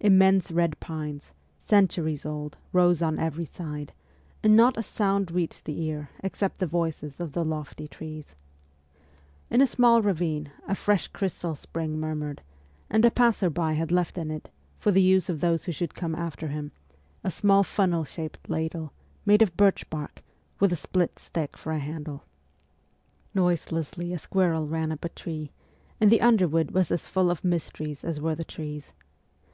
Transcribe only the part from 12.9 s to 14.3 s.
and a passer by had left in